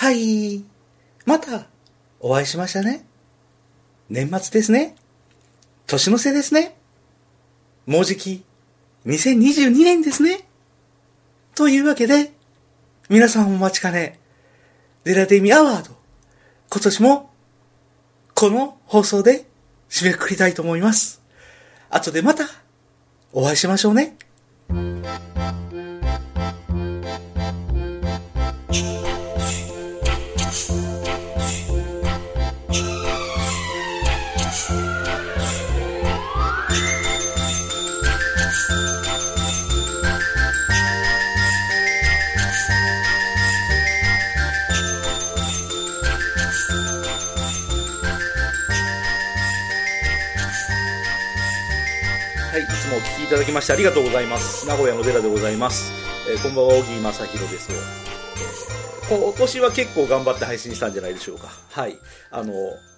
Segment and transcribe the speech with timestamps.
[0.00, 0.64] はい。
[1.26, 1.66] また、
[2.20, 3.04] お会いしましたね。
[4.08, 4.94] 年末ですね。
[5.86, 6.74] 年の瀬ですね。
[7.84, 8.42] もうじき、
[9.04, 10.48] 2022年ですね。
[11.54, 12.32] というわけで、
[13.10, 14.18] 皆さんお待ちかね、
[15.04, 15.94] デラデミアワード、
[16.70, 17.30] 今年も、
[18.34, 19.44] この放送で
[19.90, 21.20] 締めくくりたいと思います。
[21.90, 22.44] 後でまた、
[23.34, 24.16] お会いしましょうね。
[53.30, 54.66] ただきましてありがとうございます。
[54.66, 55.92] 名古屋の寺でございます。
[56.28, 57.70] えーこんばんは、小木正弘です。
[59.08, 61.46] 今年は結構頑張って配信したんじゃないでしょうか。
[61.70, 61.96] はい。
[62.32, 62.52] あの、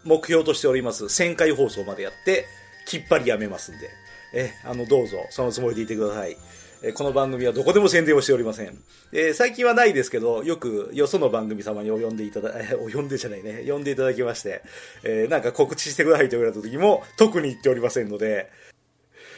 [0.04, 2.46] 目標としております、1000回放送までやって、
[2.86, 3.90] きっぱりやめますんで、
[4.34, 6.38] えあの、どうぞ、そのつもりでいてください。
[6.82, 8.76] えこの番組はどこでも宣伝をしておりません。
[9.12, 14.62] えー最近はないですけど、よくよその番組様にお呼んでいただ、え お呼んでじゃないね、呼んでいただきまして、
[15.04, 18.48] えーなんか告知してくださいと言われた時も、特に言っておりませんので、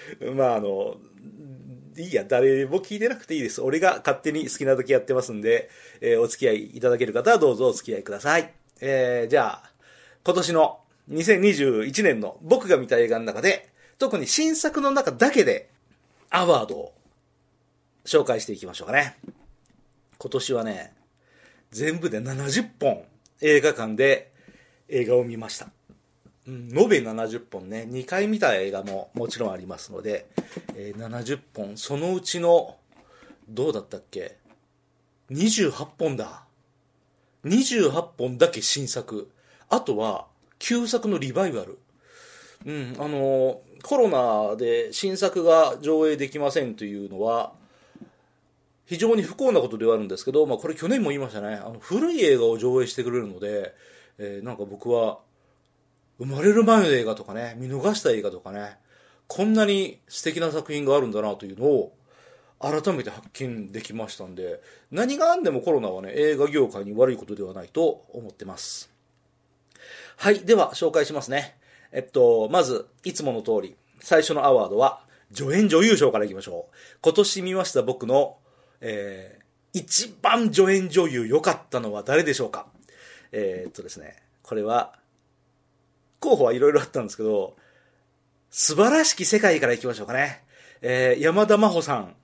[0.35, 0.97] まああの、
[1.97, 3.61] いいや、誰も聞いてなくていいです。
[3.63, 8.53] 俺が勝手に好きな時やってますんで、えーお付き合いいただける方はどうぞお付き合いください。
[8.81, 9.71] えーじゃあ、
[10.25, 15.69] 今年の2021年の僕が見た映画の中で、特に新作の中だけで、
[16.31, 16.95] アワードを
[18.05, 19.17] 紹介していきましょうかね。
[20.19, 20.95] 今年はね、
[21.71, 23.05] 全部で70本
[23.41, 24.33] 映画館で
[24.89, 25.69] 映画を見ました。
[26.47, 27.87] うん延べ70本ね。
[27.91, 30.27] 2回見た映画ももちろんありますので、
[30.75, 31.77] えー70本。
[31.77, 32.77] そのうちの
[33.49, 34.37] どうだったっけ
[35.31, 36.45] ？28本だ。
[37.45, 39.31] 28本だけ新作。
[39.69, 40.27] あとは
[40.59, 41.79] 旧作のリバイバル。
[42.67, 47.53] うんあのコロナで新作が上映できませんというのは
[48.87, 51.55] 非常に不幸なことではあるんですけど、まあ、これ去年も言いましたね。
[51.57, 53.75] あの古い映画を上映してくれるので、
[54.19, 55.19] えーなんか僕は
[56.19, 58.77] 生まれる前の映画とかね見逃した映画とかね
[59.27, 61.97] こんなに素敵な作品があるんだなというのを
[62.61, 64.61] 改めて発見できましたんで
[64.91, 68.91] 何があんでもコロナはね映画業界に悪いことではないと思ってます。
[70.17, 71.57] はいでは紹介しますね。
[71.91, 75.01] えっとまずいつもの通り最初のアワードは
[75.33, 76.75] 助演女優賞からいきましょう。
[77.03, 78.37] 今年見ました僕の、
[78.81, 79.45] えー
[79.77, 82.69] 一番助演女優良かったのは誰でしょうか？
[83.33, 84.15] えーっとですね
[84.45, 84.95] これは
[86.25, 87.57] 候補はいろいろあったんですけど、
[88.51, 90.43] 素晴らしき世界から行きましょうかね。
[90.81, 92.17] えー山田真帆さん。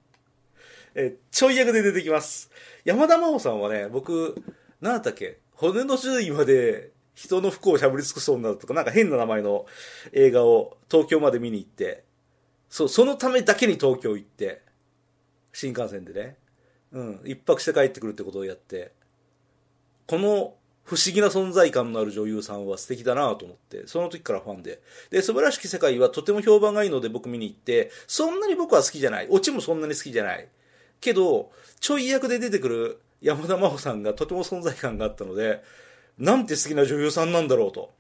[0.95, 2.51] えーちょい役で出てきます。
[2.85, 4.43] 山田真帆さんはね、僕、
[4.81, 9.67] なんだったっけ、骨の髄位まで人の不幸をしゃぶり尽くそうになるとか、なんか変な名前の
[10.13, 12.05] 映画を東京まで見に行って、
[12.69, 14.63] そう、そのためだけに東京行って、
[15.53, 16.37] 新幹線でね、
[16.93, 18.93] うん、一泊して帰ってくるってことをやって、
[20.07, 20.55] この
[20.91, 24.83] 不思議な存在感のある女優さんは素敵だなと思って、その時からファンで。
[25.11, 29.29] で、素晴らしき世界はとても評判がいいので僕見に行って、そんなに僕は好きじゃない。
[29.31, 30.49] オチもそんなに好きじゃない。
[31.01, 35.63] けど、ちょい役で出てくる山田真帆さんがとても存在感があったので、
[36.19, 37.93] なんて好きな女優さんなんだろうと、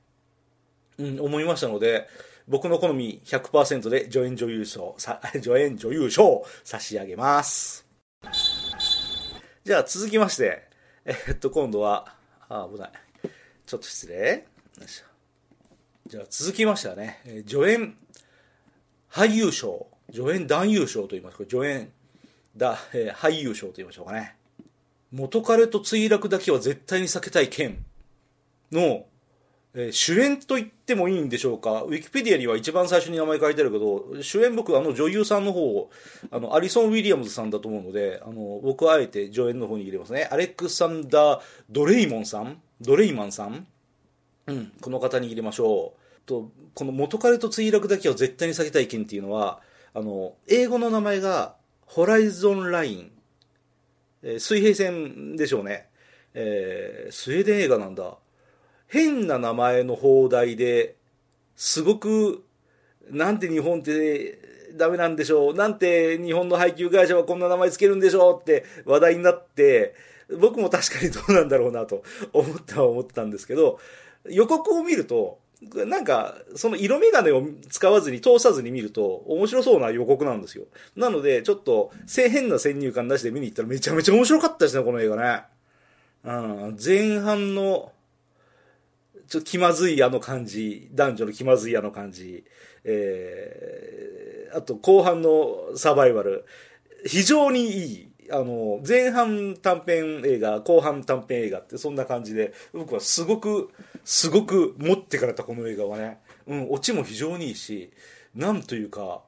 [0.98, 2.08] うん、思いましたので、
[2.48, 7.86] 僕の好み100%で助演女優賞、さ 助演女優賞差し上げます。
[9.64, 10.64] じゃあ続きまして、
[11.04, 12.18] えっと、今度は、
[12.50, 12.92] あ、危ない。
[13.66, 14.46] ちょっと失礼。
[14.78, 15.04] よいしょ
[16.08, 17.96] じゃあ続きましてはね、えー助演
[19.10, 21.92] 俳優賞、助演男優賞と言いますか、助演
[22.56, 24.36] だ、えー俳優賞と言いましょうかね。
[25.12, 27.84] 元彼と墜落だけは絶対に避けたい件
[28.72, 29.06] の、
[29.74, 31.82] えー主演と言ってもいいんでしょうか？
[31.82, 35.90] ウィキペディアには一番最初に名前書いてあるけど、主演僕、あの女優さんの方を、
[36.32, 40.28] あの、アリソン・ウィリアムズさんだと思うので、あの、僕はあえて助演の方に入れますね。
[40.32, 41.40] アレクサンダー・
[41.70, 42.60] ドレイモンさん？
[42.80, 43.66] ドレイマンさん？
[44.46, 46.00] うん、この方に入れましょう。
[46.26, 49.60] と、この元彼と墜落だけは絶対に避けたい件っていうのは、
[49.94, 51.54] あの、英語の名前が、
[51.86, 53.12] ホライゾンライン。
[54.22, 55.86] えー水平線でしょうね。
[56.34, 58.16] えースウェーデン映画なんだ。
[58.90, 60.96] 変な名前の放題で、
[61.56, 62.44] すごく、
[63.10, 64.38] なんて日本って
[64.76, 65.54] ダメなんでしょう。
[65.54, 69.94] なんて日本の配給会社はこんな名前つけるんでしょうって話題になって、
[70.40, 72.02] 僕も確かにどうなんだろうなと
[72.32, 73.78] 思っては思ったんですけど、
[74.28, 75.38] 予告を見ると、
[75.74, 80.64] なんか、その色眼鏡を使わずに、通さずに見ると、面白そうな予告なんですよ。
[80.96, 85.42] なので、ちょっと、変な先入観なしで見に行ったらめちゃめちゃ面白かったですね、この映画ね。
[86.24, 86.32] う
[86.70, 87.92] ん、前半の、
[89.30, 92.44] ちょっと気まずいあの感じ、男女の気まずいあの感じ、
[92.82, 96.44] えー、あと後半のサバイバル、
[97.06, 98.10] 非常にいい。
[98.32, 103.70] あの、前半短編映画、後半短編映画ってそんな感じで、僕はすごく、
[104.04, 106.18] すごく持ってかれたこの映画はね、
[106.48, 107.92] うん、オチも非常にいいし、
[108.34, 109.22] なんというか、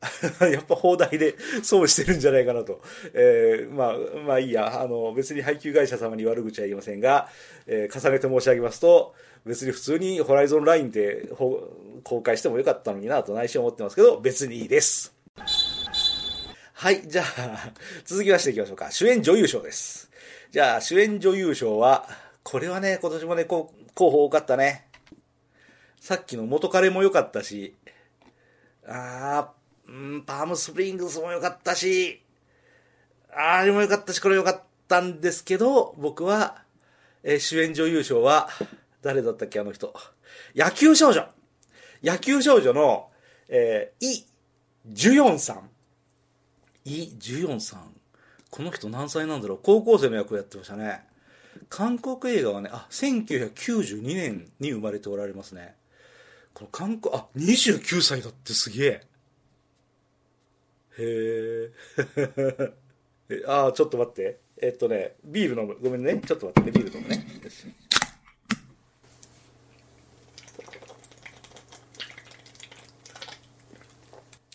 [0.52, 1.34] やっぱ放題で
[1.64, 2.80] 損してるんじゃないかなと。
[3.14, 3.96] えー、まあ、
[4.26, 4.80] まあいいや。
[4.80, 7.28] あの、別に配給会社様に悪口は言いませんが、
[7.66, 9.14] えー、重ねて申し上げますと、
[9.44, 11.28] 別に普通にホライゾンラインで
[12.02, 15.14] 公開してもよかったのになと内心思ってますけど、別にいいです。
[16.74, 17.72] はい、じゃあ、
[18.04, 18.90] 続きましていきましょうか。
[18.90, 20.10] 主演女優賞です。
[20.50, 22.08] じゃあ、主演女優賞は、
[22.42, 24.86] これはね、今年もね、候補多かったね。
[26.00, 27.74] さっきの元彼も良かったし、
[28.86, 29.55] あー、
[29.88, 32.22] うん、パームスプリングスも良かったし、
[33.32, 36.62] あれも良かったし、これ良かったんですけど、僕は、
[37.22, 38.48] えー、主演女優賞は、
[39.02, 39.94] 誰だったっけ、あの人。
[40.54, 41.28] 野球少女
[42.02, 43.08] 野球少女の、
[43.48, 44.24] えー、イ・
[44.86, 45.70] ジュヨンさん。
[46.84, 47.92] イ・ジュヨンさん。
[48.50, 51.02] この人何歳なんだろう高校生の役をやってましたね。
[51.68, 55.74] 韓国映画はね、あ、1992年に生まれておられますね。
[56.54, 59.06] この韓国、あ、29歳だってすげえ。
[60.98, 61.70] へ
[63.28, 63.42] え。
[63.46, 64.38] ああ、ちょっと待って。
[64.58, 65.76] えっとね、ビール飲む。
[65.80, 66.20] ごめんね。
[66.26, 66.70] ちょっと待って。
[66.70, 67.26] ビール飲むね。
[67.42, 67.66] よし。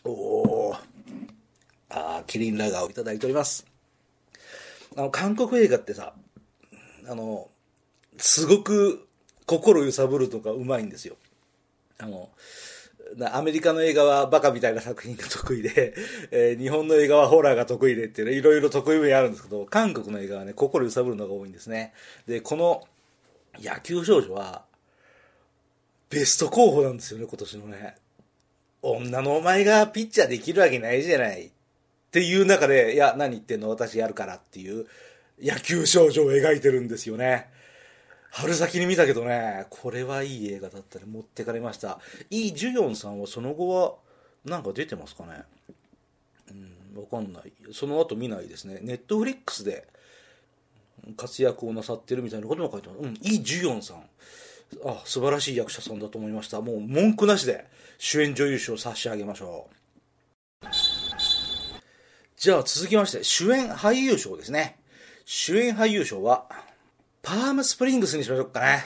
[0.03, 0.75] おお。
[1.89, 3.65] あキリンラガーをいただいております。
[4.95, 6.13] あの、韓国映画ってさ、
[7.07, 7.49] あの、
[8.17, 9.07] すごく
[9.45, 11.17] 心揺さぶるとかうまいんですよ。
[11.99, 12.29] あの、
[13.31, 15.93] アメリカの映画はバカみたいな作品が得意で、
[16.31, 21.93] えー、日本の映画はホラーが得意でっていうね、いろいろ得意分野あるんですけど、韓国の映画はね、心揺さぶるのが多いんですね。
[22.27, 22.87] で、この
[23.59, 24.63] 野球少女は、
[26.09, 27.95] ベスト候補なんですよね、今年のね。
[28.81, 31.47] 女のお前がピッチャーできるわけないじゃない。
[31.47, 31.49] っ
[32.11, 33.69] ていう中で、いや、何言ってんの？
[33.69, 34.85] 私やるからっていう
[35.41, 37.47] 野球少女を描いてるんですよね。
[38.31, 41.05] 春先に見たけどね、これはいい映画だったね。
[41.05, 41.99] 持ってかれました。
[42.29, 43.95] イ・ジュヨンさんはその後は、
[44.45, 45.43] なんか出てますかね
[46.49, 47.51] うん、わかんない。
[47.73, 48.79] その後見ないですね。
[48.81, 49.85] ネットフリックスで
[51.17, 52.99] 活躍をなさってるみたいなことも書いてます。
[53.01, 53.97] うん、イ・ジュヨンさん。
[54.85, 56.61] あ、素晴らしい役者さんだと思いました。
[56.61, 57.65] もう文句なしで
[57.97, 59.67] 主演女優賞を差し上げましょ
[60.63, 60.67] う。
[62.37, 64.79] じゃあ続きまして、主演俳優賞ですね。
[65.25, 66.47] 主演俳優賞は、
[67.23, 68.83] パームスプリングスにしましょうかね。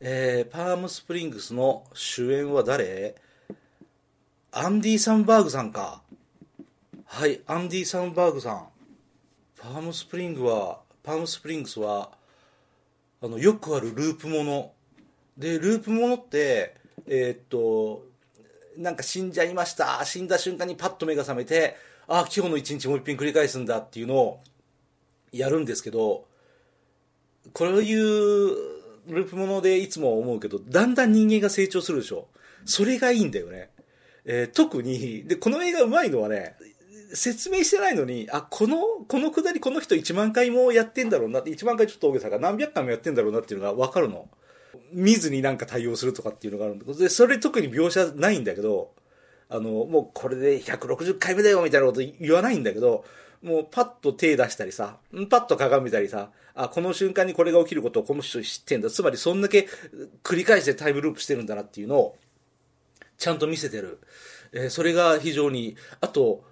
[0.00, 3.16] えー、パームスプリングスの主演は誰？
[4.52, 6.02] アンディ・サンバーグさんか。
[7.04, 8.68] はい、アンディ・サンバーグさん。
[9.60, 12.12] パームスプリングは、パームスプリングスは、
[13.20, 14.70] あの、よくあるループもの。
[15.36, 16.76] で、ループものって、
[17.08, 18.04] えー、っと、
[18.76, 20.04] なんか死んじゃいました。
[20.04, 21.76] 死んだ瞬間にパッと目が覚めて、
[22.06, 24.40] ああ、今日の一日もう一品繰り返すんだっていうのを
[25.32, 26.27] やるんですけど、
[27.52, 27.98] こういう
[29.08, 32.28] ループものでいつも思うけど、だんだん人間が成長するでしょ。
[32.64, 33.70] それがいいんだよね。
[34.24, 36.56] えー、特に、で、この映画うまいのはね、
[37.14, 38.78] 説明してないのに、あ、この、
[39.08, 44.28] このくだりこの人1万回もやってんだろうなって、1万回ちょっと大げさが何百回もやってんだろうなっていうのがわかるの。
[44.92, 48.92] 見ずになんか対応するとかっていうのがあるんだけど、で、それ特に描写ないんだけど、
[49.48, 53.04] あの、もうこれで160回目だよみたいなこと言わないんだけど、
[53.42, 54.98] もうパッと手出したりさ、
[55.30, 58.90] パッと鏡見たりさ、あ、この瞬間にこれが起きることをこの人知ってんだ。
[58.90, 59.68] つまりそんだけ
[60.24, 62.16] 繰り返してタイムループしてるんだなっていうのを、
[63.16, 64.00] ちゃんと見せてる。
[64.52, 66.44] えー、それが非常に、あと、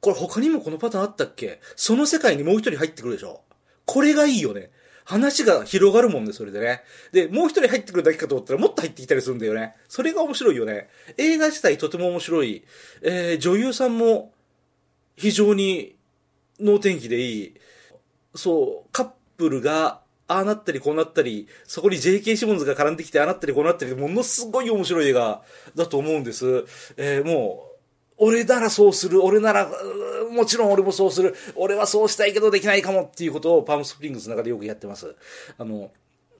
[0.00, 1.60] これ他にもこのパターンあったっけ？
[1.76, 3.42] その世界にもう一人入ってくるでしょ
[3.86, 4.70] これがいいよね。
[5.04, 6.82] 話が広がるもんね、それでね。
[7.12, 9.74] で、もう一人入ってくるだけかと思ったらもっと入ってきたりするんだよね。
[9.88, 10.88] それが面白いよね。
[11.18, 12.64] 映画自体とても面白い。
[13.02, 14.32] えー、女優さんも
[15.16, 15.96] 非常に
[16.62, 17.54] 能天気でいい。
[18.34, 22.36] そう、カップルが、ああなったりこうなったり、そこに J.K.
[22.36, 25.42] シモンズが絡んできてああなったりこうなったり、ものすごい面白い映画
[25.74, 26.64] だと思うんです。
[26.96, 27.72] えー、もう、
[28.18, 29.68] 俺ならそうする、俺なら、
[30.30, 35.14] もちろん俺もそうする、俺はそうしたいけどできないかもっていうことをパームスプリングスの中でよくやってます。
[35.58, 35.90] あの、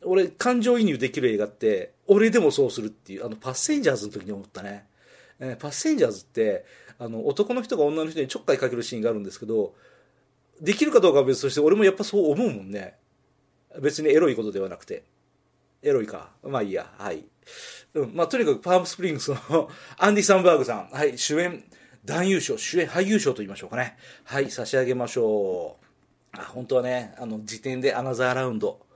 [0.04, 4.86] 俺、感情移入できる映画って、俺でもそうするっていう、あの、パッセンジャーズの時に思ったね。
[5.40, 6.64] えー、パッセンジャーズって、
[6.98, 9.74] あの、男の人が女の人にちょっかいかけるシーンがあるんですけど、
[10.62, 12.94] できるかどうかは別として、俺もやっぱそう思うもんね。
[13.80, 15.02] 別にエロいことではなくて。
[15.82, 16.30] エロいか。
[16.42, 16.90] まあいいや。
[16.96, 17.24] はい。
[17.94, 18.14] うん。
[18.14, 20.88] まあとにかくパームスプリングスの アンディ・サンバーグさん。
[20.90, 21.18] はい。
[21.18, 21.64] 主演、
[22.04, 23.96] 男優賞、主演俳優賞と言いましょうかね。
[24.24, 24.50] はい。
[24.50, 26.38] 差し上げましょう。
[26.38, 28.86] あ、本当はね、あの、時点でアナザーラウンド、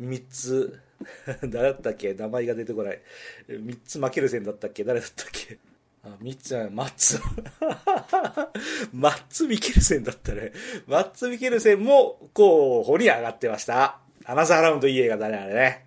[0.00, 0.78] 3つ、
[1.42, 2.14] 誰だったっけ？
[2.14, 3.00] 名前が出てこない。
[3.48, 4.84] 3つ負ける線だったっけ？
[4.84, 5.58] 誰だったっけ？
[6.04, 7.20] あ、3つじゃない、マッツ。
[8.92, 10.52] マッツ・ミケルセンだったね。
[10.86, 14.00] マッツ・ミケルセンも候補に上がってました。
[14.24, 15.86] アナザーラウンドいい映画だね、あれね。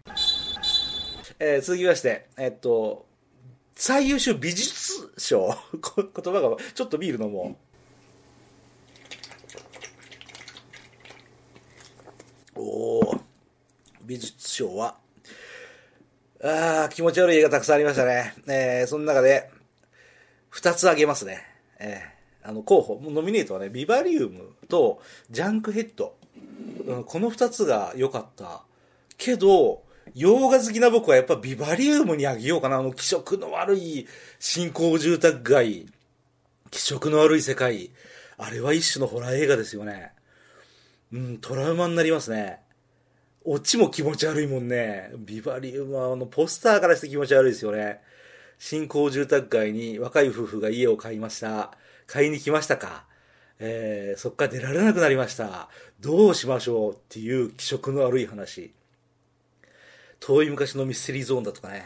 [1.40, 3.06] えー、続きまして、えっと、
[3.76, 5.54] 最優秀美術賞。
[5.74, 7.58] 言葉が、ちょっとビール飲も
[12.56, 12.62] う。
[12.62, 13.22] おお
[14.04, 14.98] 美術賞は、
[16.42, 18.34] ああ、気持ち悪い映画たくさんありましたね。
[18.48, 19.50] えー、その中で、
[20.56, 21.44] 二つ挙げますね。
[21.80, 26.16] えー、あの、候補、ノミネートはね、ビバリウムとジャンクヘッド。
[26.88, 28.64] うん、この二つが良かった。
[29.18, 29.84] けど、
[30.14, 32.78] 洋画好きな僕はやっぱビバリウムにあげようかな。
[32.78, 34.08] あの気色の悪い
[34.40, 35.88] 新興住宅街。
[36.72, 37.92] 気色の悪い世界。
[38.38, 40.14] あれは一種のホラー映画ですよね。
[41.12, 42.62] うん、トラウマになりますね。
[43.44, 45.12] オチも気持ち悪いもんね。
[45.18, 48.00] ビバリウムはあのポスターからして気持ち悪いですよね。
[48.60, 51.72] 新興住宅街に若い夫婦が家を買いました。
[52.08, 53.06] 買いに来ましたか？
[53.60, 55.70] えー、そっか出られなくなりました。
[56.00, 58.74] どうしましょうっていう気色の悪い話。
[60.20, 61.86] 遠い昔のミステリーゾーンだとかね、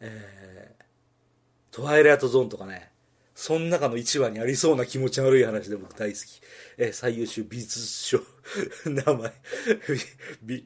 [0.00, 2.90] えー、トワイライトゾーンとかね、
[3.34, 6.40] その中の1話にありそうな気持ち悪い話で僕大好き。
[6.78, 8.20] えー、最優秀美術賞、
[8.86, 9.32] 名前、
[10.42, 10.64] 美、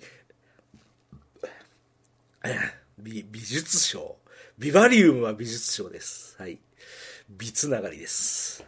[2.99, 4.17] 美、美術賞。
[4.63, 6.37] ビバリウムは美術賞です。
[6.39, 6.57] はい。
[7.29, 8.65] 美つながりです。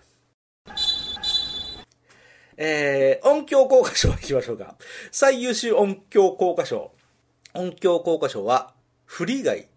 [2.57, 4.75] えー、音響効果賞いきましょうか。
[5.13, 6.91] 最優秀音響効果賞。
[7.55, 8.75] 音響効果賞は、
[9.05, 9.69] フリーガイ。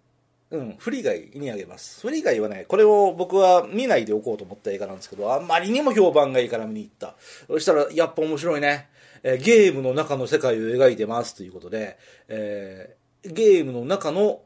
[0.49, 2.01] うん、フリーガイにあげます。
[2.01, 7.13] フリーガイはね、これを僕は見ないでおこうと思った映画なんですけど、あんまりにも評判がいいから見に行った。
[7.45, 8.89] そしたら、やっぱ面白いね。
[9.21, 14.41] えー、ゲームの中の世界を描いてますということで、えー、ゲームの中の、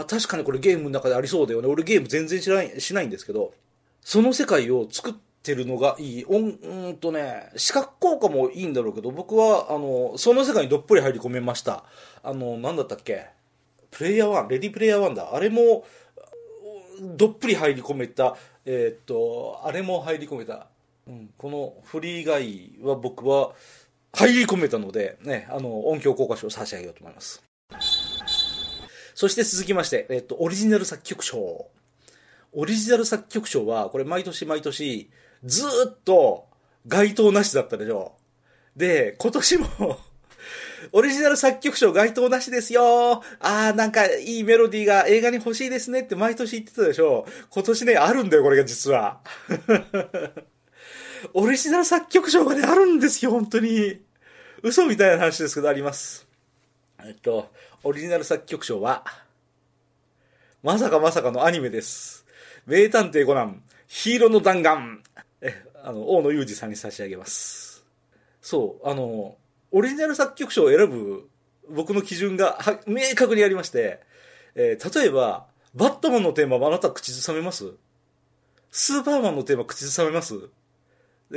[0.00, 1.68] あ、確かにこれゲームの中でありそうだよね。
[1.68, 3.52] 俺ゲーム全然知らない、しないんですけど、
[4.00, 6.22] その世界を作って、るのがいい。
[6.22, 11.82] うんとね、視覚効果もいいんだろうけど、僕は、あの、その世界にどっぷり入り込めました。
[12.22, 13.26] あの、なんだったっけ？
[13.90, 15.34] プレイヤー1、レディプレイヤー1だ。
[15.34, 15.84] あれも、
[17.00, 18.36] どっぷり入り込めた。
[18.64, 20.68] えー、っと、あれも入り込めた。
[21.08, 23.50] うん、このフリーガイは僕は
[24.12, 27.42] 入り込めたので、ね、あの、音響効果賞を差し上げようと思います。
[29.14, 31.66] そして続きまして、えっと、オリジナル作曲賞。
[32.54, 35.10] オリジナル作曲賞は、これ毎年毎年、
[35.44, 36.46] ずっと
[36.86, 38.14] 該当なしだったでしょ。
[38.76, 39.98] で、今年も
[40.92, 49.20] オリジナル作曲賞該当なしですよあー、なんかいいメロディーが映画に欲しいですねって毎年言ってたでしょ今年ね、あるんだよ、これが実は。
[51.34, 54.00] オリジナル作曲賞がね、あるんですよ、本当に。
[54.62, 56.26] 嘘みたいな話ですけど、あります。
[57.04, 57.50] えっと、
[57.84, 59.04] オリジナル作曲賞は、
[60.62, 62.24] まさかまさかのアニメです。
[62.64, 65.02] 名探偵コナン、ヒーローの弾丸。
[65.40, 67.84] え、あの、大野裕二さんに差し上げます。
[68.40, 69.36] そう、あの、
[69.72, 71.28] オリジナル作曲賞を選ぶ
[71.70, 73.98] 僕の基準が明確にありまして、
[74.54, 77.72] えー、例えば、バットマンのテーマはあなた口ずさめます
[78.70, 80.50] スーパーマンのテーマ口ずさめます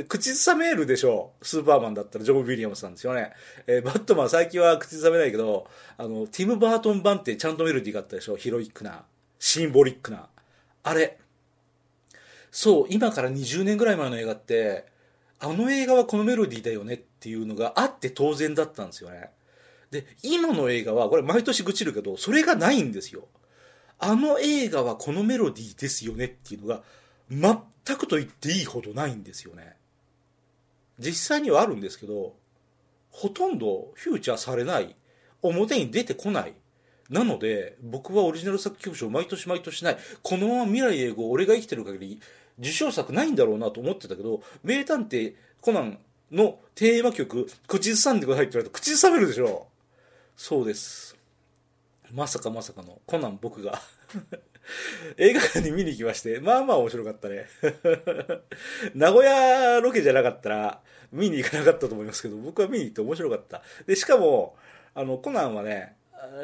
[0.04, 3.32] 口ずさめるでしょうスーパーマンだったらジョブ・ウィリアムスなんですよね。
[3.66, 9.04] えー、バットマン最近は口ずさめないけど、あの、ティム・バートン版ってちゃんとメロディーがあったでしょヒロイックな、
[9.38, 10.28] シンボリックな。
[10.82, 11.18] あれ。
[12.50, 14.86] そう、今から20年ぐらい前の映画って、
[15.38, 19.30] あの映画はこのメロディーだよねっていうのがあって当然だったんですよね。
[19.90, 23.28] で、今の映画は、これ毎年愚痴るけど、それがないんですよ。
[23.98, 26.82] あの映画はこのメロディーですよねっていうのが、
[27.30, 29.76] 全くと言っていいほどないんですよね。
[30.98, 32.34] 実際にはあるんですけど、
[33.10, 34.94] ほとんどフューチャーされない。
[35.42, 36.54] 表に出てこない。
[37.08, 39.98] なので、僕はオリジナル作曲賞毎年毎年ない。
[40.22, 42.20] このまま未来英語、俺が生きてる限り、
[42.58, 45.98] 受賞作ないんだろうなと思ってたけど、名探偵コナン
[46.32, 49.68] のテーマ曲、口ずさんでくださいって言われると口ずさめるでしょ
[50.36, 51.16] そうです。
[52.12, 53.80] まさかまさかのコナン僕が
[55.16, 57.46] 映画館に見に行きまして、まあまあ面白かったね
[58.94, 60.80] 名古屋ロケじゃなかったら
[61.12, 63.62] 見に行かなかったと思いますけど、僕は見に行って面白かった。
[63.86, 64.56] で、しかも、
[64.94, 65.94] あの、コナンはね、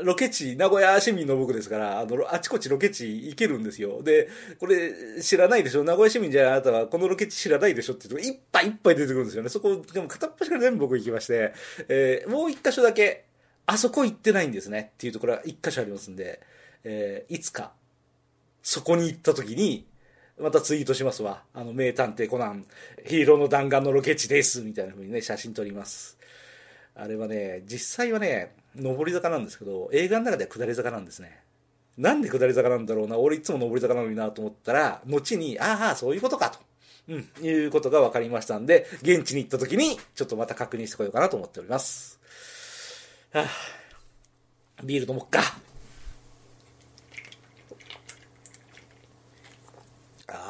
[0.03, 4.03] ロケ地、名古屋市民の僕ですから、あの、あちこちロケ地行けるんですよ。
[4.03, 4.29] で、
[4.61, 5.83] これ知らないでしょ？
[5.83, 9.49] 名古屋市民じゃあなたはこのロケ地知らないでしょって言うと、いっぱいいっぱい出てくるんですよね。
[9.49, 11.53] そこ、でも片っ端から全部僕行きまして、
[11.89, 13.25] えー、もう一箇所だけ、
[13.67, 16.41] あそこ行ってないんですねっていうところが一箇所ありますんで、
[16.85, 17.73] えー、いつか、
[18.63, 19.87] そこに行った時に、
[20.39, 21.43] またツイートしますわ。
[21.53, 22.65] あの、名探偵コナン、
[23.05, 24.63] ヒーローの弾丸のロケ地です。
[24.63, 26.19] みたいな風にね、写真撮ります。
[26.95, 31.41] あれはね、実際はね、上り坂なんですけど、映画の中では下り坂なんですね。
[31.97, 36.59] なんで下り坂なんだろうな、俺いつも上り坂なのになと思ったら、後に、ああ、そういうことかと。
[37.09, 42.21] うん、いうことが分かりましたんで、現地に行った時に、ちょっとまた確認してこようかなと思っております。
[43.33, 45.72] はあ、ビール飲もっか。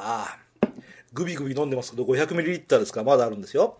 [0.04, 0.68] ああ、
[1.12, 3.78] グビグビ飲んでますけど、500ml ですからまだあるんですよ。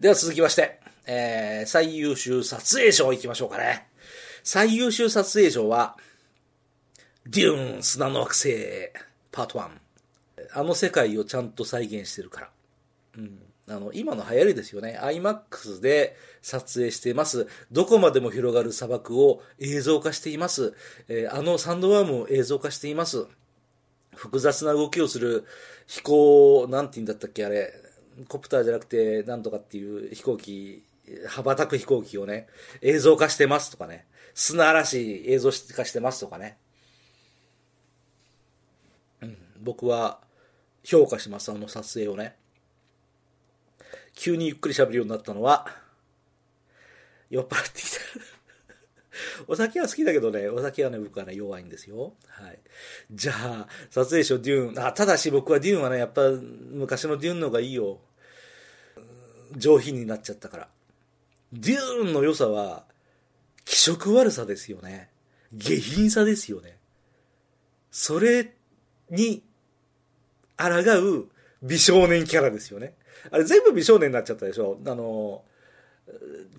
[0.00, 3.86] では続きまして、えー、最優秀撮影賞いきましょうかね。
[4.42, 5.96] 最優秀撮影賞は、
[7.26, 8.48] デューン砂の惑星
[9.30, 9.68] パート1。
[10.54, 12.50] あの世界をちゃんと再現してるから。
[13.18, 13.38] うん。
[13.68, 14.98] あの、今の流行りですよね。
[15.00, 17.46] IMAX で撮影しています。
[17.70, 20.74] どこまでも広がる砂漠を映像化しています。
[21.08, 23.26] えー、あのサンドワームを映像化しています。
[24.14, 25.46] 複雑な動きをする
[25.86, 27.72] 飛行、なんて言うんだったっけ、あれ。
[28.28, 30.84] コプターじゃなくて、なんとかっていう飛行機、
[31.26, 32.46] 羽ばたく飛行機をね、
[32.80, 34.06] 映像化してますとかね。
[34.34, 36.58] 砂嵐映像化してますとかね。
[39.22, 40.20] うん、僕は
[40.84, 42.36] 評価します、あの撮影をね。
[44.14, 45.66] 急にゆっくり喋るようになったのは、
[47.30, 47.98] 酔っ払ってきた
[49.46, 52.14] お酒は好きだけどね、お酒はね、僕はね、弱いんですよ。
[52.26, 52.58] はい。
[53.10, 54.86] じゃあ、撮影賞デューン。
[54.86, 58.00] あ、ただし僕はデューンはね、やっぱ昔のデューンの方がいいよ。
[59.56, 60.68] 上品になっちゃったから。
[61.52, 62.86] デューンの良さは、
[63.64, 65.10] 気色悪さですよね。
[65.52, 66.78] 下品さですよね。
[67.90, 68.54] それ
[69.10, 69.42] に、
[70.56, 71.28] 抗う
[71.62, 72.94] 美少年キャラですよね。
[73.30, 75.44] あれ全部美少年になっちゃったでしょあの、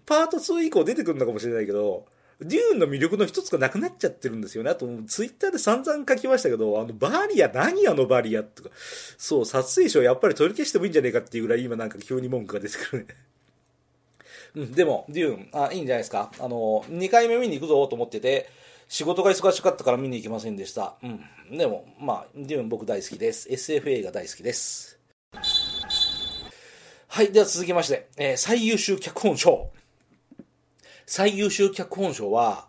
[0.05, 2.05] パート2以降出てくるのかもしれないけど、
[2.43, 4.69] デューンの魅力の一つがなくなっちゃってるんですよね。
[4.69, 8.69] あと、ツイッターで散々書きましたけど、あの、バリア、何あのバリアとか、
[9.17, 13.15] そう、撮影賞やっぱり取り消してもいいんじゃねえかっていうぐらい今なんか急に文句が出てくるね。
[14.55, 16.31] うん、でも、デューン、あ、いいんじゃないですか。
[16.39, 18.50] あの、2回目見に行くぞと思ってて、
[18.87, 20.96] 仕事が忙しかったから見に行きませんでした。
[21.01, 21.57] うん。
[21.57, 23.51] でも、まあ、デューン僕大好きです。
[23.51, 25.00] SF 映画大好きです。
[27.07, 27.31] はい。
[27.31, 29.72] では続きまして、えー、最優秀脚本賞。
[31.05, 32.68] 最優秀脚本賞は、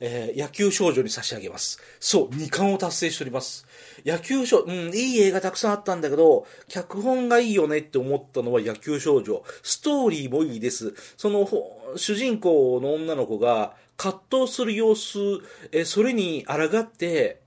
[0.00, 1.78] えー、野球少女に差し上げます。
[2.00, 3.66] そう、2冠を達成しております。
[4.04, 9.42] 野球少、うん、いい映画たくさんあったんだけど、脚本がいいよねって思ったのは野球少女。
[9.62, 10.94] ストーリーもいいです。
[11.16, 11.48] その、
[11.96, 15.18] 主人公の女の子が葛藤する様子、
[15.72, 17.39] えそれに抗って、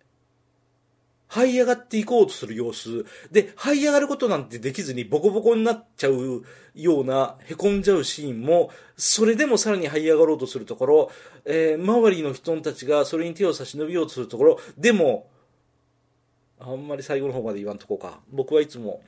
[1.33, 3.05] 這い上がっていこうとする様子。
[3.31, 6.43] で、這い上がることなんてできずにボコボコになっちゃう
[6.75, 11.11] ような、凹んじゃうシーンも、それでもさらに這い上がろうとするところ、
[11.45, 15.27] えー、周りの人たちがそれに手を差し伸びようとするところ、でも、
[16.59, 18.21] あんまり最後の方まで言わんとこうか。
[18.31, 19.01] 僕はいつも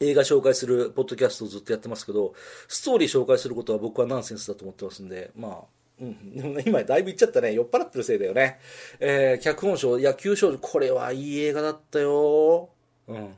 [0.00, 2.34] 映画紹介するポッドキャストをずっとやってますけど、
[2.68, 5.64] ストーリー紹介することは僕はナンセンスだと思ってますんで、まあ、
[6.00, 6.62] うん。
[6.66, 7.52] 今だいぶ言っちゃったね。
[7.54, 8.58] 酔っ払ってるせいだよね。
[9.00, 12.68] えー、脚本賞、野球賞、これはいい映画だったよ。
[13.08, 13.34] うん。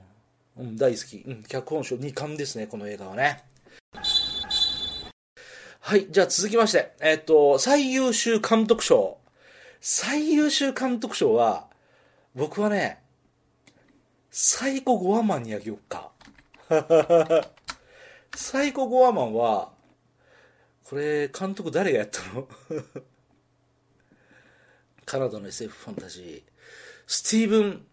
[0.58, 1.22] うん、大好き。
[1.26, 3.44] うん、脚本賞2冠ですね、この映画はね。
[5.80, 9.18] はい、じゃあ続きまして、えっ、と、最優秀監督賞。
[9.80, 11.68] 最優秀監督賞は、
[12.34, 13.00] 僕はね、
[14.30, 16.10] サイコ・ゴアマンにあげようか。
[18.34, 19.72] サイコ・ゴアマンは、
[20.88, 22.48] これ、監督誰がやったの？
[25.04, 26.42] カナダの SF ファンタジー。
[27.06, 27.86] スティーブン・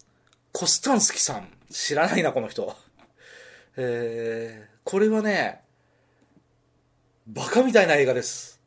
[0.54, 1.52] コスタンスキさん。
[1.70, 2.74] 知らないな、この人。
[3.76, 5.62] えー、これはね、
[7.28, 8.62] バカみたいな映画です。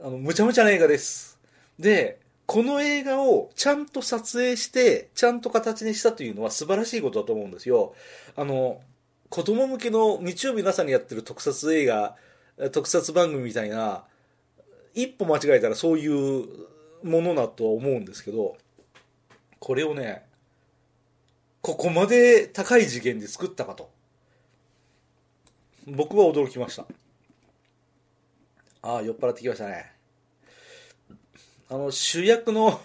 [0.00, 1.38] あの、むちゃむちゃな映画です。
[1.78, 7.94] で、この映画をちゃんと撮影して、ちゃんと形にしたというのは素晴らしいことだと思うんですよ。
[8.34, 8.80] あの、
[9.28, 12.16] 子供向けの日曜日の朝にやってる特撮映画、
[12.72, 14.04] 特撮番組みたいな
[14.94, 16.46] 一歩間違えたらそういう
[17.02, 18.56] ものだとは思うんですけど
[19.58, 20.24] これをね
[21.62, 23.90] ここまで高い次元で作ったかと。
[25.86, 26.86] 僕は驚きました。
[28.82, 29.92] ああ酔っ払ってきましたね。
[31.70, 32.80] あの主役の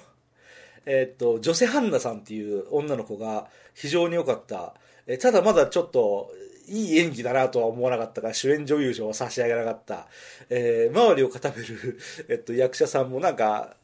[0.86, 4.73] えっと、ジョセハンナさんっていう女の子が非常に良かった。
[5.06, 6.32] えただまだちょっと
[6.67, 10.08] いい演技だなとは思わなかったから、主演女優賞は差し上げなかった。
[10.49, 11.99] えー、周りを固める
[12.30, 13.75] えっと、役者さんもなんか、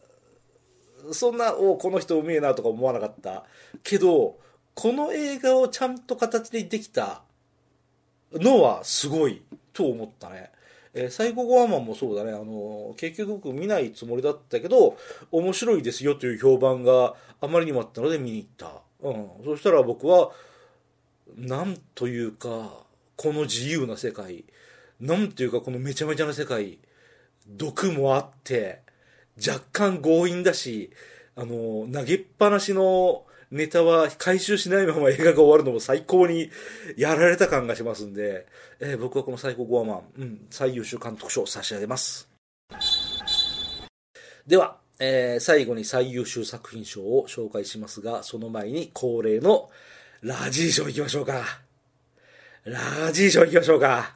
[1.12, 3.46] そんな、おこの人うめえなとか思わなかった。
[3.84, 4.38] けど、
[4.76, 7.22] この映画をちゃんと形でできた
[8.34, 9.42] のはすごい
[9.74, 10.52] と思ったね。
[10.94, 12.32] えー、サイコゴアマンもそうだね。
[12.32, 14.98] あの、結局見ないつもりだったけど、
[15.32, 18.82] 面白いですよという評判があまりにもあったので見に行った。
[19.02, 19.30] うん。
[19.46, 20.32] そしたら僕は、
[21.36, 24.46] なんというか、この自由な世界、
[25.00, 26.80] なんというかこのめちゃめちゃな世界、
[27.48, 28.82] 毒もあって、
[29.38, 30.92] 若干強引だし、
[31.36, 36.50] あの、投げっぱなしのネタは回収しないまま映画が終わるのも最高に
[36.98, 38.48] やられた感がしますんで、
[38.80, 42.28] えー、僕はこの最高5アマン、うん、最優秀監督賞を差し上げます。
[44.48, 49.70] では、えー、最後に最優秀作品賞を紹介しますが、その前に恒例の
[50.24, 51.44] ラジー賞行きましょうか。
[52.64, 54.16] ラジー賞行きましょうか。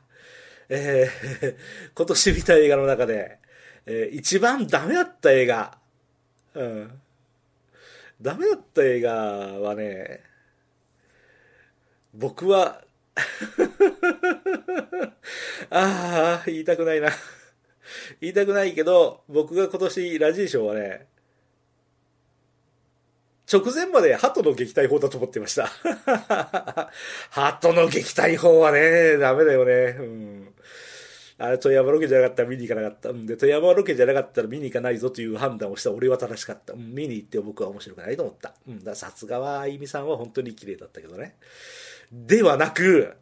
[0.69, 1.55] えー、
[1.93, 3.39] 今年見た映画の中で、
[3.85, 5.77] えー、一番ダメだった映画。
[6.53, 7.01] うん。
[8.21, 10.23] ダメだった映画はね、
[12.13, 12.85] 僕は
[15.69, 17.11] ああ、言いたくないな
[18.21, 21.07] 言いたくないけど、僕が今年ラジー賞はね、
[23.51, 25.69] 直前まで鳩の撃退法だと思ってました。
[27.31, 29.95] 鳩の撃退法はね、ダメだよね。
[29.99, 30.53] うん。
[31.39, 33.09] あれ、富山ロケじゃなかったら見に行かなかった。
[33.09, 36.73] うんで、富山ロケじゃなかったら見に行かないぞという判断をした俺は正しかった。
[36.73, 38.53] うん、見に行って僕は面白くないと思った。
[38.67, 41.35] うん、ださすがはあゆみさんは本当に綺麗だったけどね。
[42.11, 43.15] ではなく、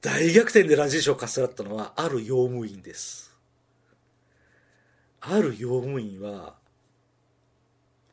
[0.00, 3.34] 大逆転でラジー賞をかすらったのは、ある用務員です。
[5.20, 6.59] ある用務員は、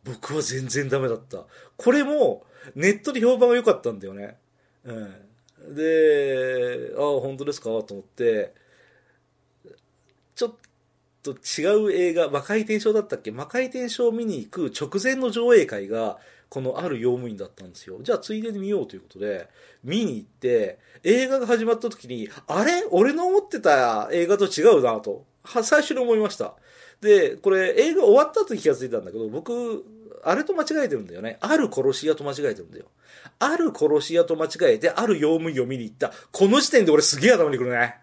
[0.08, 1.46] 僕は全然ダメだった。
[1.76, 4.38] これも、ネットで評判が良かったんだよね。
[4.86, 5.76] うん。
[5.76, 7.66] で、ああ、本当ですか？
[7.84, 8.54] と思って、
[10.36, 10.56] ちょっ
[11.24, 13.32] と違う映画、魔界転生だったっけ？
[13.32, 17.98] 魔界転生を見に行く直前の上映会が、このある用務員だったんですよ。
[18.02, 19.50] じゃあついでに見ようということで、
[19.84, 22.86] 見に行って、映画が始まった時に、あれ？
[22.92, 26.54] 俺の思ってた映画と違うなと、は最初に思いました。
[27.02, 29.86] で、これ映画終わった後に気がついたんだけど、僕、
[30.24, 31.38] あれと間違えてるんだよね。
[31.42, 32.86] ある殺し屋と間違えてるんだよ。
[33.40, 36.12] ある殺し屋と間違えて、ある用務員を見に行った。
[36.32, 37.96] この時点で俺すげえ頭にくるね。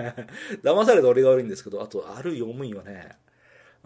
[0.62, 3.16] 騙された俺が悪いんですけど、あと、ある用務員はね、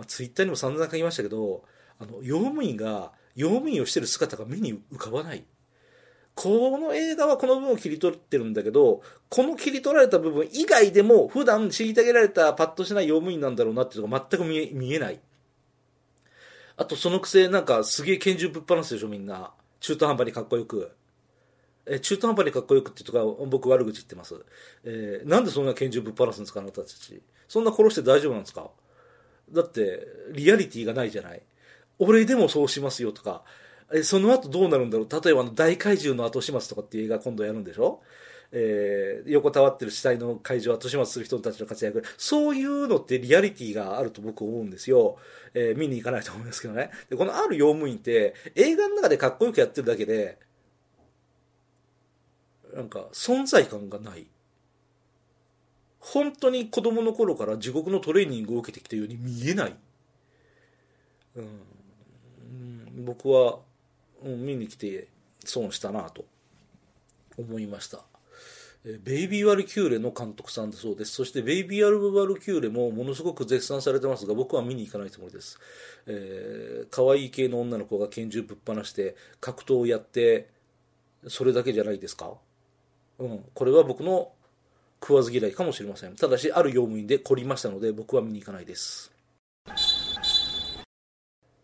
[0.06, 1.64] ツイッターにも散々書きましたけど、
[1.98, 5.44] あの、用務員が用務員をしてる姿が目に浮かばない。
[6.34, 15.20] この映画はこの部分を切り取ってるんだけど、この切り取られた部分以外でも普段虐げられたパッとしない用務員なんだろうなっていうのが全く見えない。
[16.76, 19.52] あとそのくせなんかすげえ拳銃ぶっ放すでしょみんな。
[19.80, 20.92] 中途半端にかっこよく。
[21.86, 24.34] え中途半端にかっこよくってとか僕悪口言ってます。
[24.84, 27.22] えー、なんでそんな拳銃ぶっ放すんですかあなたたち。
[27.48, 28.70] そんな殺して大丈夫なんですか
[29.52, 31.42] だってリアリティがないじゃない。
[31.98, 33.42] 俺でもそうしますよとか、
[33.92, 38.02] えその後どうなるんだろう例えばあの大怪獣の後始末とかっていう映画今度やるんでしょ
[38.52, 42.04] えー、横たわってる死体の会場を後始末する人たちの活躍。
[42.16, 45.18] そういうのってリアリティがあると僕思うんですよ。
[45.54, 46.90] えー、見に行かないと思いますけどね。
[47.08, 50.38] で、このある用務員って映画の中でかっこよくやってるだけで、
[52.74, 54.26] なんか存在感がない。
[55.98, 59.76] 本当に子供の頃から地獄のトレーニングを受けてきたように見えない。
[61.36, 63.04] うん。
[63.04, 63.58] 僕は、
[64.22, 65.08] うん、見に来て
[65.44, 66.24] 損したなと
[67.36, 68.04] 思いました。
[69.04, 71.10] ベイビー・ワルキューレの監督さんだそうです。
[71.10, 71.90] そしてベイビー・ワ
[72.24, 75.58] ルキューレもものすごく絶賛されてますが、僕は見に行かないつもりです。
[76.06, 80.48] えー、可愛い系の女の子が拳銃ぶっ放して格闘をやって、
[81.26, 82.34] それだけじゃないですか？
[83.18, 83.44] うん。
[83.54, 84.30] これは僕の
[85.00, 86.14] 食わず嫌いかもしれません。
[86.14, 89.10] ただし、ある用務員で凝りましたので、僕は見に行かないです。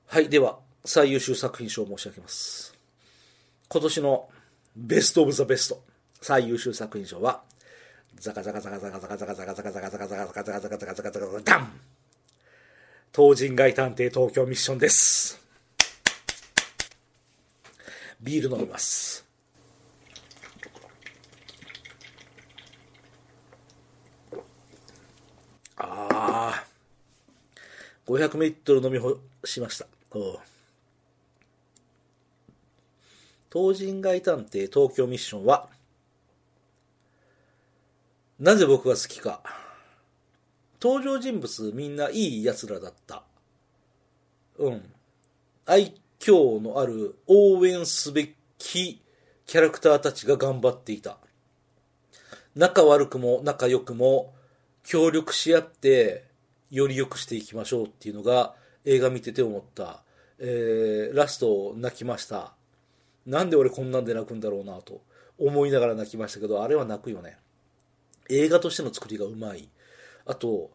[0.07, 2.75] はい、では、最優秀作品賞を申し上げます。
[3.69, 4.29] 今年の
[4.75, 5.83] ベストオブザベスト
[6.23, 7.43] 最優秀作品賞は、
[8.15, 11.73] ザカザカザカザカザカザカザカザカザカザカザカザカザカザカザカザカザカザカダン
[13.15, 15.39] 東人街探偵東京ミッションです。
[18.23, 19.27] ビール飲みます。
[25.77, 26.65] ああ、
[28.07, 29.87] 500ミリットル飲み干しました。
[30.13, 30.39] お
[33.53, 35.69] 東人街探偵東京ミッションは、
[38.39, 39.43] なぜ僕が好きか。
[40.81, 43.23] 登場人物みんないい奴らだった。
[44.59, 44.83] うん。
[45.65, 49.01] 愛嬌のある応援すべき
[49.47, 51.19] キャラクターたちが頑張っていた。
[52.55, 54.35] 仲悪くも仲良くも
[54.83, 56.25] 協力し合って
[56.71, 60.03] より良くしていきましょうっていうのが映画見てて思った。
[60.39, 62.55] えー、ラスト泣きました。
[63.25, 65.01] なんで俺こんなんで泣くんだろうなと
[65.39, 67.39] 思いながら泣きましたけど、あれは泣くよね。
[68.29, 69.69] 映画としての作りがうまい。
[70.25, 70.71] あと、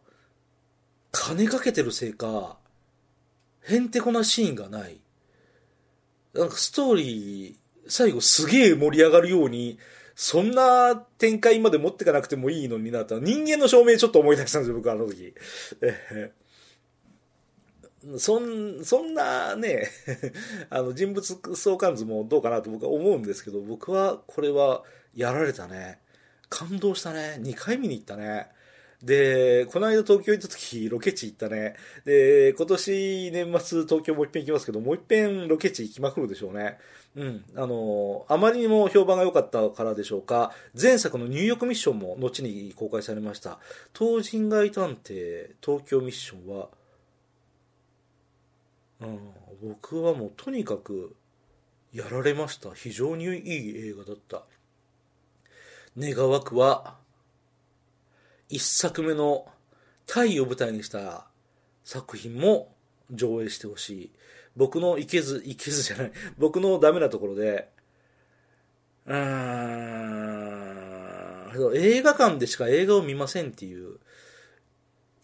[1.10, 2.58] 金かけてるせいか、
[3.62, 5.00] へんてこなシーンがない。
[6.34, 7.54] なんかストーリー、
[7.88, 9.78] 最後すげえ盛り上がるように、
[10.14, 15.34] そんな展開まで持ってかなくてもいいのになと、人間の証明ちょっと思い出したんですよ、僕あの時。
[15.80, 16.32] え
[18.18, 19.88] そん、そんなね、
[20.70, 24.84] あの人物相関図もどうかなと僕は思うんですけど、僕はこれは
[25.14, 26.00] やられたね。
[26.48, 27.38] 感動したね。
[27.40, 28.48] 2回見に行ったね。
[29.02, 31.76] で、この間東京行った時、ロケ地行ったね。
[32.04, 36.78] で、今年年末東京もう一遍行きますけど、もう一遍ロケ地行きまくるでしょうね。
[37.14, 37.44] うん。
[37.54, 43.60] あの、あまりにも評判が良かったからでしょうか、前作のニューヨークミッションも後に公開されました。
[43.96, 46.68] 東人街探偵東京ミッションは、
[49.00, 49.18] うん、
[49.62, 51.14] 僕はもうとにかく
[51.92, 52.72] やられました。
[52.74, 54.42] 非常にいい映画だった。
[55.98, 56.96] 願わくは、
[58.48, 59.46] 一作目の
[60.06, 61.26] タイを舞台にした
[61.84, 62.72] 作品も
[63.10, 64.10] 上映してほしい。
[64.56, 67.68] 僕のいけず、いけずじゃない、僕のダメなところで、
[69.06, 69.16] うー
[71.72, 73.98] ん、映画館でしか映画を見ませんっていう、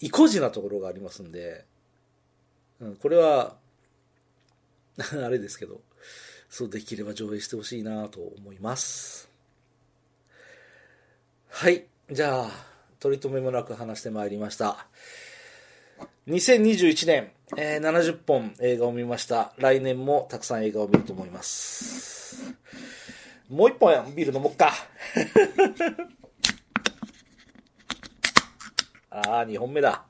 [0.00, 1.64] 意固地なところがありますんで、
[2.80, 3.56] うん、これは、
[4.98, 5.80] あれですけど、
[6.50, 9.33] そうできれば上映してほしいなと思います。
[11.56, 11.84] はい。
[12.10, 12.50] じゃあ、
[12.98, 14.88] 取り留めもなく話してまいりました。
[16.26, 19.52] 2021年、えー、70本映画を見ました。
[19.58, 22.56] 来年もたくさん映画を見ると思います。
[23.48, 24.72] もう一本ビール飲もっか。
[29.10, 30.04] ああ、2本目だ。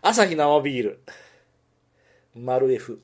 [0.00, 1.00] 朝日生ビール。
[2.34, 3.00] 丸 F。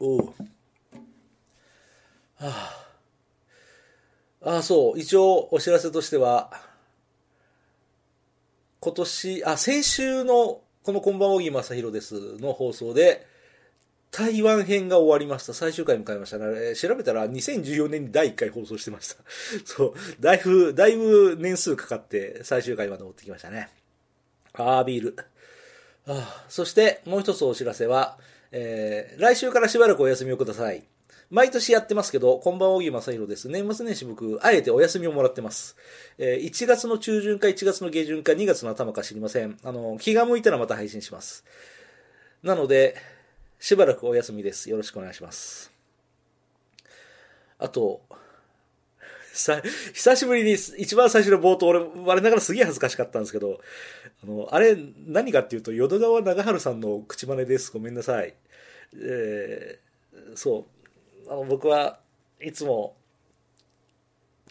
[0.00, 0.26] おう。
[0.26, 0.32] は
[2.40, 2.85] あ
[4.46, 4.98] ああ、そう。
[4.98, 6.52] 一応お知らせとしては、
[8.78, 13.26] 今年、あ、先週のこのこんばんは、小木正宏ですの放送で、
[14.12, 15.52] 台湾編が終わりました。
[15.52, 16.76] 最終回迎えましたね。
[16.76, 19.16] 調べたら2014年に第1回放送してました。
[19.66, 19.94] そう。
[20.20, 23.68] だいぶ、だいぶ年数かかって最終回まで持ってきましたね。
[24.52, 25.16] あー、ビール。
[26.06, 28.16] あそしてもう一つお知らせは、
[28.52, 30.84] えー、来週からしばらくお休みをください。
[31.30, 33.48] 毎年やってますけど、こんばんは、小木正宏です。
[33.48, 35.76] 年末年始僕、あえてお休みをもらってます。
[36.18, 39.58] えー、1月の中旬か1月の下旬か2月の頭か知りません。
[39.64, 41.44] あの、気が向いたらまた配信します。
[42.44, 42.94] なので、
[43.58, 44.70] しばらくお休みです。
[44.70, 45.72] よろしくお願いします。
[47.58, 48.02] あと、
[49.32, 49.60] さ、
[49.94, 53.60] 久しぶりに、一番最初の冒頭、俺、我ながらすげえ恥ずかしかったんですけど、
[54.22, 57.72] あの、あれ、何かっていうと、淀川長春さんの口真似です。
[57.72, 58.34] ごめんなさい。
[58.94, 60.75] えー、そう。
[61.28, 61.98] あの僕は
[62.40, 62.96] いつも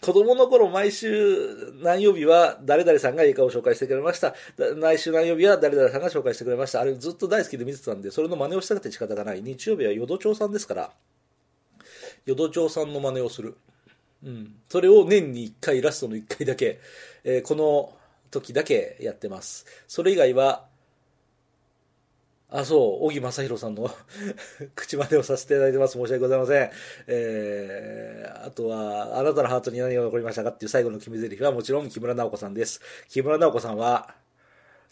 [0.02, 4.34] 子供の頃毎週何曜日は誰々さんが映画を紹介してくれました。
[4.56, 6.80] 来週何曜日は誰々さんが紹介してくれました。
[6.80, 9.42] あれずっと大好きで見てたんで、それの真似をしたくて仕方がない。
[9.42, 10.92] 日曜日は淀町さんですから、
[12.26, 13.56] 淀町さんの真似をする。
[14.22, 14.54] うん。
[14.68, 16.78] それを年に1回、ラストの1回だけ、
[17.24, 17.96] えー、この
[18.30, 19.64] 時だけやってます。
[19.88, 20.66] それ以外は、
[22.56, 23.90] あ、そう、小木正弘さんの
[24.74, 25.92] 口真似をさせていただいてます。
[25.92, 26.70] 申し訳ございません。
[27.06, 32.80] えー、あとは、あなたのハートに何が残りましたかっていう最後の決め台詞はもちろん木村直子さんです。
[33.10, 34.14] 木村直子さんは、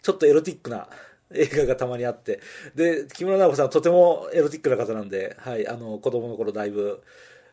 [0.03, 0.91] ちょっとエロティックな
[1.33, 2.41] 映画がたまにあって、
[2.75, 7.01] で、木村直子さんはとてもエロティックな方なんで、はい、あの、子供の頃だいぶ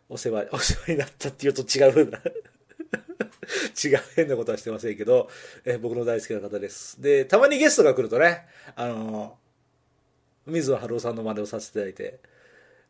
[0.09, 2.21] お世話、 お世話になったっていうと違うな。
[3.81, 5.29] 違う変なことはしてませんけど、
[5.63, 7.01] え僕の大好きな方です。
[7.01, 8.45] で、たまにゲストが来るとね、
[8.75, 9.37] あの
[10.45, 12.19] 水野晴郎さんの真似をさせていただいて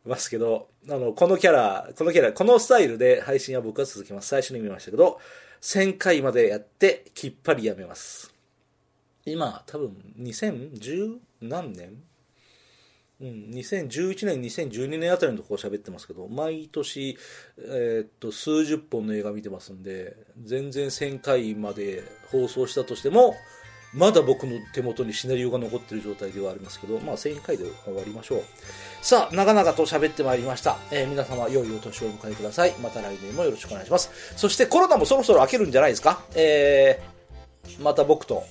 [0.04, 4.28] ますけど、あの、このキャラ、このキャラ、このスタイルで配信は僕は続きます。
[4.28, 5.20] 最初に見ましたけど、
[5.60, 8.34] 1000回までやってきっぱりやめます。
[9.24, 12.02] 今、多分2010何年？
[13.20, 17.16] うん、2011年、2012年あたりのところ喋ってますけど、毎年、
[17.56, 23.36] えー、っと、数十本の映画見てますんで、全然1000回まで放送したとしても、
[23.94, 28.42] まだ僕の手元にシナリオが残ってる状態ではありますけど、まあ、1000回で終わりましょう。
[29.02, 30.78] さあ、長々と喋ってまいりました。
[30.90, 32.72] えー、皆様、良いお年をお迎えください。
[32.82, 34.10] また来年もよろしくお願いします。
[34.36, 36.22] そしてコロナもそろそろ明けるんじゃないですか？
[36.34, 38.44] えー、また僕と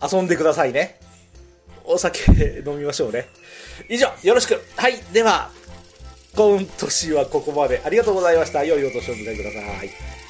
[0.00, 1.00] 遊んでくださいね。
[1.84, 2.32] お酒
[2.64, 3.26] 飲みましょうね。
[3.88, 4.62] 以上、よろしく。
[4.76, 5.50] はい、では、
[6.36, 7.82] 今年はここまで。
[7.84, 8.64] ありがとうございました。
[8.64, 10.21] 良いお年をお迎えください。